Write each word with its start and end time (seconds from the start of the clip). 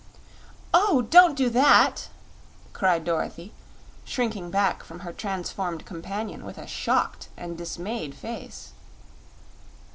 "Oh, 0.73 1.03
don't 1.11 1.35
do 1.37 1.47
that!" 1.51 2.09
cried 2.73 3.03
Dorothy, 3.05 3.53
shrinking 4.03 4.49
back 4.49 4.83
from 4.83 5.01
her 5.01 5.13
transformed 5.13 5.85
companion 5.85 6.43
with 6.43 6.57
a 6.57 6.65
shocked 6.65 7.29
and 7.37 7.55
dismayed 7.55 8.15
face. 8.15 8.71